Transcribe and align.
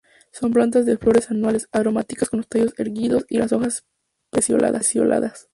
Son 0.31 0.51
plantas 0.51 0.87
de 0.87 0.97
flores 0.97 1.29
anuales, 1.29 1.69
aromáticas 1.71 2.27
con 2.31 2.37
los 2.37 2.47
tallos 2.47 2.73
erguidos 2.79 3.23
y 3.29 3.37
las 3.37 3.51
hojas 3.53 3.85
pecioladas. 4.31 4.95